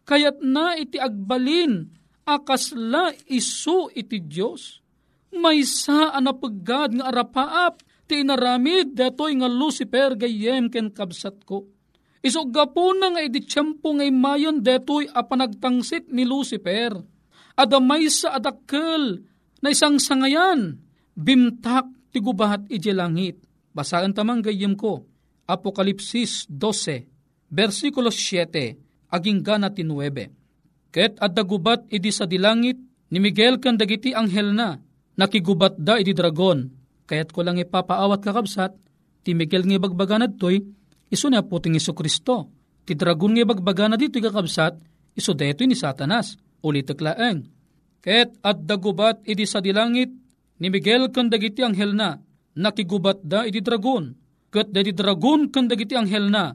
Kayat 0.10 0.42
na 0.42 0.74
iti 0.74 0.98
agbalin 0.98 1.86
akasla 2.26 3.14
isu 3.30 3.94
iti 3.94 4.18
Diyos. 4.26 4.82
May 5.30 5.62
saan 5.62 6.26
na 6.26 6.34
paggad 6.34 6.98
nga 6.98 7.14
arapaap 7.14 7.86
ti 8.10 8.26
inaramid 8.26 8.98
datoy 8.98 9.38
nga 9.38 9.46
Lucifer 9.46 10.18
gayem 10.18 10.74
ken 10.74 10.90
kabsat 10.90 11.46
ko. 11.46 11.70
Iso 12.26 12.50
gapo 12.50 12.90
na 12.98 13.14
nga 13.14 13.22
iti 13.22 13.46
tiyempo 13.46 13.94
nga 13.94 14.04
imayon 14.04 14.66
detoy 14.66 15.06
a 15.14 15.22
panagtangsit 15.22 16.10
ni 16.10 16.26
Lucifer. 16.26 16.98
Adamay 17.54 18.10
sa 18.10 18.42
adakkel 18.42 19.22
na 19.62 19.70
isang 19.70 20.02
sangayan 20.02 20.82
bimtak 21.14 21.86
ti 22.10 22.18
gubahat 22.18 22.66
iti 22.74 22.90
langit. 22.90 23.46
Basaan 23.70 24.18
tamang 24.18 24.42
gayem 24.42 24.74
ko, 24.74 25.06
Apokalipsis 25.50 26.46
12, 26.46 27.10
versikulo 27.50 28.14
7, 28.14 29.10
aging 29.10 29.42
gana 29.42 29.74
ti 29.74 29.82
9. 29.82 30.94
Ket 30.94 31.18
adda 31.18 31.42
gubat 31.42 31.90
idi 31.90 32.14
sa 32.14 32.30
dilangit, 32.30 32.78
ni 33.10 33.18
Miguel 33.18 33.58
kan 33.58 33.74
dagiti 33.74 34.14
anghel 34.14 34.54
na, 34.54 34.78
nakigubat 35.18 35.74
da 35.82 35.98
idi 35.98 36.14
dragon, 36.14 36.70
kayat 37.10 37.34
ko 37.34 37.42
lang 37.42 37.58
ipapaawat 37.58 38.22
kakabsat, 38.22 38.78
ti 39.26 39.34
Miguel 39.34 39.66
nga 39.66 39.82
bagbaganad 39.82 40.38
toy, 40.38 40.62
iso 41.10 41.26
na 41.34 41.42
puting 41.42 41.74
iso 41.74 41.98
Kristo. 41.98 42.54
Ti 42.86 42.94
dragon 42.94 43.34
nga 43.34 43.50
bagbaganad 43.50 43.98
dito 43.98 44.22
kakabsat, 44.22 44.78
iso 45.18 45.34
deto 45.34 45.66
ni 45.66 45.74
Satanas, 45.74 46.38
ulit 46.62 46.94
laeng. 46.94 47.50
Ket 48.06 48.38
adda 48.46 48.78
gubat 48.78 49.26
idi 49.26 49.50
sa 49.50 49.66
dilangit, 49.66 50.14
ni 50.62 50.68
Miguel 50.70 51.10
kan 51.10 51.26
dagiti 51.26 51.66
anghel 51.66 51.98
na, 51.98 52.22
nakigubat 52.54 53.26
da 53.26 53.50
iti 53.50 53.66
dragon, 53.66 54.14
kat 54.50 54.74
dati 54.74 54.92
dragon 54.94 55.50
kan 55.54 55.70
dagiti 55.70 55.94
anghel 55.94 56.30
na, 56.30 56.54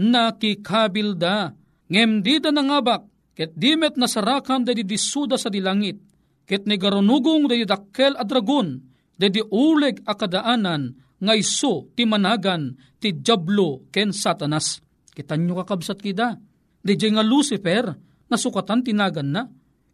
nakikabil 0.00 1.14
da, 1.16 1.52
ngem 1.88 2.24
di 2.24 2.40
da 2.40 2.50
nangabak, 2.50 3.04
ket 3.36 3.52
dimet 3.54 4.00
nasarakan 4.00 4.64
dati 4.64 4.82
disuda 4.82 5.36
sa 5.36 5.52
dilangit, 5.52 6.00
ket 6.48 6.64
ni 6.64 6.80
garunugong 6.80 7.46
dati 7.46 7.64
dakkel 7.64 8.16
a 8.16 8.24
dragon, 8.24 8.80
dati 9.14 9.40
uleg 9.44 10.02
akadaanan, 10.02 10.82
nga 11.24 11.32
iso 11.32 11.88
ti 11.96 12.04
managan 12.04 12.74
ti 13.00 13.16
jablo 13.24 13.88
ken 13.88 14.12
satanas. 14.12 14.82
Kitan 15.14 15.46
nyo 15.46 15.62
kakabsat 15.62 16.02
kida. 16.02 16.36
Di 16.84 16.98
nga 17.00 17.24
Lucifer, 17.24 17.86
nasukatan 18.28 18.84
tinagan 18.84 19.28
na. 19.32 19.42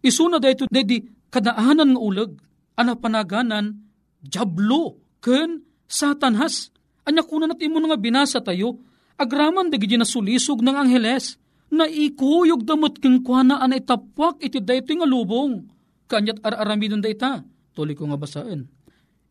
Iso 0.02 0.26
na 0.26 0.42
dahito 0.42 0.66
di 0.66 0.98
kadaanan 1.30 1.94
nga 1.94 2.00
uleg 2.00 2.30
ana 2.80 2.96
panaganan, 2.96 3.78
jablo, 4.24 4.98
ken 5.20 5.62
satanhas. 5.84 6.72
Anya 7.10 7.26
kunan 7.26 7.50
at 7.50 7.58
imo 7.58 7.82
nga 7.82 7.98
binasa 7.98 8.38
tayo, 8.38 8.78
agraman 9.18 9.66
dagi 9.66 9.98
na 9.98 10.06
sulisog 10.06 10.62
ng 10.62 10.78
angheles, 10.78 11.42
na 11.74 11.90
ikuyog 11.90 12.62
damot 12.62 13.02
keng 13.02 13.26
kuana 13.26 13.58
ana 13.58 13.82
itapwak 13.82 14.38
iti 14.38 14.62
dayto 14.62 14.94
nga 14.94 15.10
lubong. 15.10 15.66
Kanyat 16.06 16.38
ar-aramidon 16.38 17.02
dayta, 17.02 17.42
tuloy 17.74 17.98
ko 17.98 18.06
nga 18.06 18.18
basaan. 18.18 18.70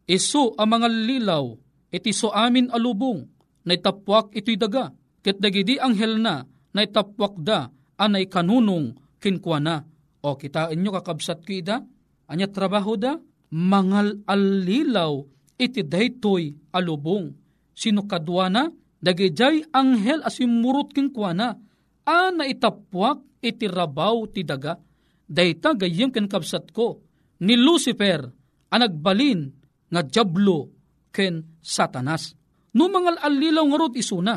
Iso 0.04 0.52
ang 0.60 0.76
mga 0.76 0.92
lilaw, 0.92 1.56
iti 1.88 2.12
so 2.12 2.36
amin 2.36 2.68
alubong, 2.68 3.24
na 3.64 3.80
itapwak 3.80 4.36
ito'y 4.36 4.60
daga, 4.60 4.92
ket 5.24 5.40
dagidi 5.40 5.80
anghel 5.80 6.20
na, 6.20 6.44
na 6.76 6.84
itapwak 6.84 7.40
da, 7.40 7.72
anay 7.96 8.28
kanunong 8.28 9.00
kinkwana. 9.24 9.88
O 10.20 10.36
kitain 10.36 10.84
nyo 10.84 10.92
kakabsat 11.00 11.48
ko 11.48 11.52
ida, 11.56 11.80
anya 12.28 12.52
trabaho 12.52 13.00
da, 13.00 13.16
mangal 13.56 14.20
alilaw 14.28 15.24
iti 15.56 15.80
daytoy 15.80 16.60
alubong. 16.76 17.32
Sino 17.80 18.04
kadwana, 18.04 18.68
dagijay 19.00 19.72
anghel 19.72 20.20
asimurot 20.28 20.92
king 20.92 21.16
kuana, 21.16 21.56
a 22.04 22.28
naitapwak 22.28 23.24
iti 23.40 23.72
rabaw 23.72 24.28
ti 24.28 24.44
daga. 24.44 24.76
Dayta 25.24 25.72
gayem 25.80 26.12
ken 26.12 26.28
kabsat 26.28 26.76
ko, 26.76 27.00
ni 27.40 27.56
Lucifer, 27.56 28.28
anagbalin 28.68 29.48
nga 29.88 30.04
jablo 30.04 30.76
ken 31.16 31.56
satanas. 31.64 32.36
No 32.76 32.92
mangal 32.92 33.16
alilaw 33.16 33.64
nga 33.64 33.78
rod 33.80 33.96
isuna, 33.96 34.36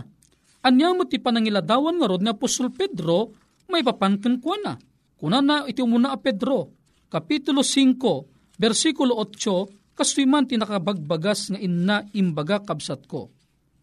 anya 0.63 0.95
mo 0.95 1.03
ti 1.11 1.19
panangiladawan 1.19 1.99
nga 1.99 2.07
rod 2.07 2.23
nga 2.23 2.39
Apostol 2.39 2.71
Pedro, 2.71 3.35
may 3.75 3.83
papanken 3.83 4.39
kuana. 4.39 4.79
Kuna 5.19 5.43
na 5.43 5.67
iti 5.67 5.83
umuna 5.83 6.15
a 6.15 6.19
Pedro, 6.23 6.71
Kapitulo 7.11 7.67
5, 7.67 8.55
versikulo 8.63 9.19
8, 9.19 9.82
kaswiman 9.95 10.49
tinakabagbagas 10.49 11.53
nga 11.55 11.59
inna 11.61 12.05
imbaga 12.17 12.61
kabsat 12.63 13.05
ko. 13.07 13.33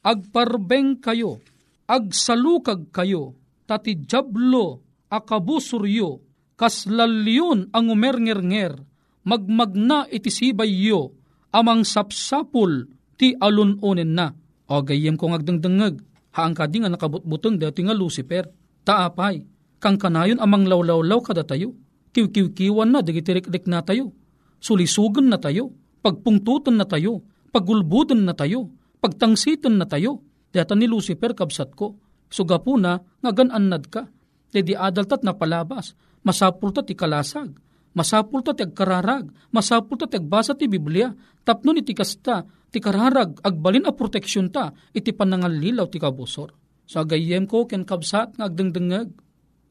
Agparbeng 0.02 1.04
kayo, 1.04 1.44
agsalukag 1.86 2.90
kayo, 2.90 3.36
tati 3.68 4.00
jablo 4.08 4.86
akabusuryo, 5.10 6.22
kaslalyon 6.56 7.74
ang 7.74 7.86
umernger-nger, 7.90 8.78
magmagna 9.26 10.06
iti 10.08 10.30
sibay 10.30 10.70
yo, 10.70 11.18
amang 11.50 11.84
sapsapul 11.84 12.88
ti 13.18 13.34
alunonen 13.36 14.14
na. 14.14 14.28
O 14.70 14.86
gayem 14.86 15.18
kong 15.18 15.34
agdangdangag, 15.34 15.98
haang 16.38 16.54
kadi 16.54 16.86
nga 16.86 16.94
nakabutbutong 16.94 17.58
dati 17.58 17.82
nga 17.82 17.98
Lucifer, 17.98 18.46
taapay, 18.86 19.42
kang 19.82 19.98
kanayon 19.98 20.38
amang 20.38 20.70
lawlawlaw 20.70 21.20
kada 21.26 21.42
tayo, 21.42 21.74
kiw-kiw-kiwan 22.14 22.94
na, 22.94 23.02
digitirik-rik 23.02 23.66
na 23.66 23.82
tayo, 23.82 24.14
sulisugan 24.62 25.26
na 25.26 25.42
tayo, 25.42 25.74
pagpungtutan 26.02 26.80
na 26.80 26.86
tayo, 26.88 27.24
pagulbudan 27.52 28.24
na 28.24 28.34
tayo, 28.36 28.72
pagtangsitan 29.00 29.80
na 29.80 29.86
tayo. 29.86 30.24
Data 30.50 30.74
ni 30.74 30.90
Lucifer 30.90 31.38
kabsat 31.38 31.78
ko, 31.78 32.02
sugapo 32.30 32.74
na 32.74 32.98
nga 32.98 33.32
gananad 33.32 33.86
ka. 33.86 34.10
Dedi 34.50 34.74
adaltat 34.74 35.22
na 35.22 35.38
palabas, 35.38 35.94
masapultat 36.26 36.90
ikalasag, 36.90 37.54
masapultat 37.94 38.58
agkararag, 38.58 39.30
masapultat 39.54 40.18
agbasa 40.18 40.58
ti 40.58 40.66
Biblia, 40.66 41.14
tapno 41.46 41.70
ni 41.70 41.86
tikasta, 41.86 42.50
ti 42.74 42.82
kararag, 42.82 43.38
agbalin 43.46 43.86
a 43.86 43.94
proteksyon 43.94 44.50
ta, 44.50 44.74
iti 44.90 45.14
panangalilaw 45.14 45.86
ti 45.86 46.02
kabusor. 46.02 46.50
Sa 46.90 47.06
gayem 47.06 47.46
ko 47.46 47.70
ken 47.70 47.86
kabsat 47.86 48.42
nga 48.42 48.50
agdengdengag, 48.50 49.14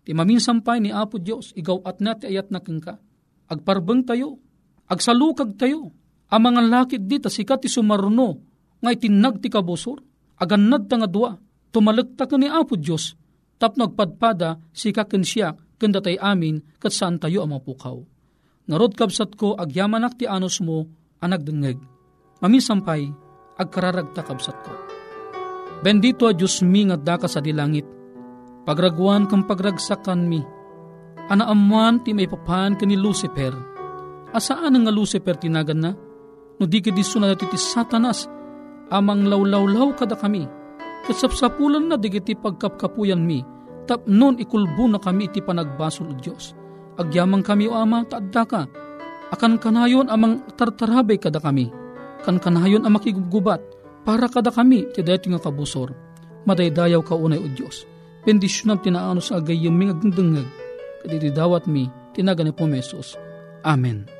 ti 0.06 0.14
maminsampay 0.14 0.78
ni 0.78 0.94
Apo 0.94 1.18
Dios 1.18 1.50
igaw 1.58 1.82
at 1.82 1.98
na 1.98 2.14
ti 2.14 2.30
ayat 2.30 2.54
na 2.54 2.62
ka. 2.62 3.02
Agparbeng 3.50 4.06
tayo, 4.06 4.38
agsalukag 4.86 5.58
tayo. 5.58 5.90
Ang 6.28 6.42
mga 6.44 6.60
lakit 6.68 7.02
di 7.08 7.16
ta 7.16 7.32
sikat 7.32 7.64
ti 7.64 7.68
sumaruno, 7.72 8.36
nga 8.84 8.92
itinag 8.92 9.40
ti 9.40 9.48
kabusor, 9.48 9.98
agannad 10.36 10.84
ta 10.84 11.00
nga 11.00 11.08
dua, 11.08 11.32
tumalagta 11.72 12.28
ka 12.28 12.36
ni 12.36 12.46
Apo 12.46 12.76
Diyos, 12.76 13.16
tap 13.56 13.80
nagpadpada 13.80 14.60
sikaken 14.70 15.24
siya, 15.24 15.56
kanda 15.80 16.04
tay 16.04 16.20
amin, 16.20 16.60
kat 16.76 16.92
saan 16.92 17.16
tayo 17.16 17.48
ang. 17.48 18.04
Narod 18.68 18.92
kabsat 18.92 19.40
ko, 19.40 19.56
agyamanak 19.56 20.20
ti 20.20 20.28
anos 20.28 20.60
mo, 20.60 20.84
anak 21.24 21.40
dengeg. 21.40 21.80
Mamisampay, 22.44 23.08
agkararagta 23.56 24.20
kabsat 24.20 24.56
ko. 24.60 24.72
Bendito 25.80 26.28
a 26.28 26.36
Diyos 26.36 26.60
mi 26.60 26.84
nga 26.84 27.00
daka 27.00 27.24
sa 27.24 27.40
dilangit, 27.40 27.88
pagragwan 28.68 29.24
kang 29.32 29.48
pagragsakan 29.48 30.28
mi, 30.28 30.44
anaamuan 31.32 32.04
ti 32.04 32.12
may 32.12 32.28
papan 32.28 32.76
ka 32.76 32.84
ni 32.84 33.00
Lucifer, 33.00 33.56
Asaan 34.28 34.76
nga 34.76 34.92
Lucifer 34.92 35.40
tinagan 35.40 35.80
na? 35.80 35.92
No 36.58 36.66
di 36.66 36.82
ka 36.82 36.90
diso 36.90 37.22
na 37.22 37.38
ti 37.38 37.46
satanas, 37.54 38.26
amang 38.90 39.30
lawlawlaw 39.30 39.94
kada 39.94 40.18
kami. 40.18 40.46
Kasapsapulan 41.06 41.86
na 41.86 41.96
di 41.96 42.10
kiti 42.10 42.34
pagkapkapuyan 42.34 43.22
mi, 43.22 43.40
tap 43.86 44.04
non 44.10 44.36
ikulbo 44.36 44.90
na 44.90 44.98
kami 44.98 45.30
iti 45.30 45.38
panagbasol 45.38 46.12
o 46.12 46.14
Diyos. 46.18 46.52
Agyamang 46.98 47.46
kami 47.46 47.70
o 47.70 47.78
ama, 47.78 48.02
taadda 48.02 48.42
ka. 48.42 48.62
Akan 49.30 49.56
kanayon 49.62 50.10
amang 50.10 50.42
tartarabay 50.58 51.22
kada 51.22 51.38
kami. 51.38 51.70
Kan 52.26 52.42
kanayon 52.42 52.82
ang 52.82 52.98
makigugubat, 52.98 53.62
para 54.02 54.26
kada 54.26 54.50
kami, 54.50 54.90
ti 54.90 55.06
dayto 55.06 55.30
nga 55.30 55.38
kabusor. 55.38 55.94
Madaydayaw 56.42 57.06
ka 57.06 57.14
unay 57.14 57.38
o 57.38 57.46
Diyos. 57.46 57.86
Bendisyon 58.26 58.74
ang 58.74 58.80
tinaano 58.82 59.22
sa 59.22 59.38
agayang 59.38 59.78
mga 59.78 60.02
gandangag, 60.02 60.48
kaditi 61.06 61.30
dawat 61.30 61.70
mi, 61.70 61.86
tinagan 62.12 62.50
ni 62.50 62.52
Pomesos. 62.52 63.14
Amen. 63.62 64.17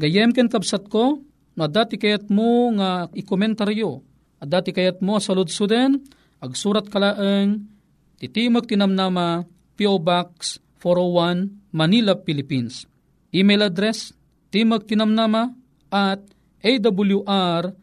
Gayem 0.00 0.32
ken 0.32 0.48
kabsat 0.48 0.88
ko, 0.88 1.20
no 1.60 1.68
dati 1.68 2.00
kayat 2.00 2.32
mo 2.32 2.72
nga 2.80 3.12
ikomentaryo, 3.12 4.00
at 4.40 4.48
dati 4.48 4.72
kayat 4.72 5.04
mo 5.04 5.20
sa 5.20 5.36
ludsuden, 5.36 6.00
agsurat 6.40 6.88
kalaeng, 6.88 7.68
titimag 8.16 8.64
tinamnama, 8.64 9.44
P.O. 9.76 10.00
Box 10.00 10.56
401, 10.80 11.52
Manila, 11.76 12.16
Philippines. 12.16 12.88
Email 13.28 13.68
address, 13.68 14.16
timag 14.48 14.88
tinamnama 14.88 15.52
at 15.92 16.24
awr.org. 16.64 17.76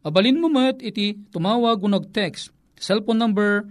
Abalin 0.00 0.40
mo 0.40 0.48
met 0.48 0.78
iti 0.78 1.18
tumawag 1.34 1.82
unag 1.82 2.14
text. 2.14 2.54
Cellphone 2.78 3.18
number 3.18 3.66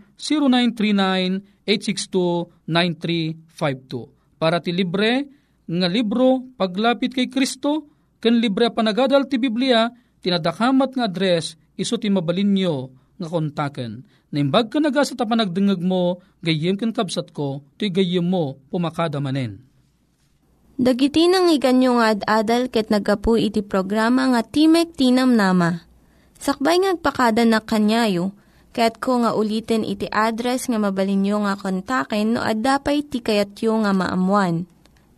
0939-862-9352. 1.65 4.37
Para 4.37 4.61
ti 4.61 4.69
libre 4.75 5.38
nga 5.69 5.85
libro 5.85 6.49
paglapit 6.57 7.13
kay 7.13 7.29
Kristo 7.29 7.85
ken 8.17 8.41
libre 8.41 8.73
panagadal 8.73 9.29
ti 9.29 9.37
Biblia 9.37 9.93
tinadakamat 10.25 10.97
nga 10.97 11.05
address 11.05 11.53
iso 11.77 11.95
ti 12.01 12.09
mabalin 12.09 12.51
nyo 12.57 12.75
nga 13.19 13.27
kontaken. 13.27 14.03
Naimbag 14.31 14.71
ka 14.71 14.79
naga 14.79 15.03
sa 15.03 15.17
tapanagdengag 15.17 15.81
mo, 15.81 16.23
gayem 16.39 16.79
ken 16.79 16.95
kabsat 16.95 17.35
ko, 17.35 17.65
ti 17.75 17.91
gayem 17.91 18.23
mo 18.23 18.61
pumakada 18.71 19.19
manen. 19.19 19.59
Dagiti 20.79 21.27
nang 21.27 21.51
iganyo 21.51 21.99
nga 21.99 22.15
ad-adal 22.15 22.71
ket 22.71 22.87
nagapu 22.87 23.35
iti 23.35 23.59
programa 23.59 24.31
nga 24.31 24.41
Timek 24.47 24.95
Tinam 24.95 25.35
Nama. 25.35 25.83
Sakbay 26.39 26.79
ngagpakada 26.79 27.43
na 27.43 27.59
kanyayo, 27.59 28.31
ket 28.71 28.95
ko 29.03 29.19
nga 29.19 29.35
ulitin 29.35 29.83
iti 29.83 30.07
address 30.07 30.71
nga 30.71 30.79
mabalinyo 30.79 31.43
nga 31.43 31.59
kontaken 31.59 32.37
no 32.37 32.39
ad-dapay 32.39 33.03
tikayatyo 33.03 33.83
nga 33.83 33.91
maamuan. 33.91 34.71